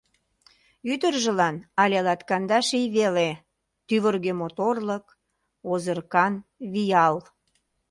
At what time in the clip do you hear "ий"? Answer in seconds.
2.79-2.87